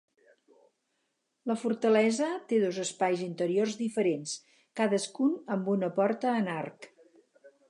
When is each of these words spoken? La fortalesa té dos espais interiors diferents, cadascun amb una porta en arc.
La 1.51 1.57
fortalesa 1.63 2.31
té 2.53 2.59
dos 2.65 2.81
espais 2.85 3.23
interiors 3.27 3.77
diferents, 3.85 4.35
cadascun 4.83 5.39
amb 5.59 5.75
una 5.79 5.95
porta 6.01 6.37
en 6.43 6.55
arc. 6.57 6.95